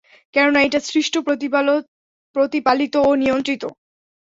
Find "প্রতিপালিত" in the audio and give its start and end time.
2.35-2.93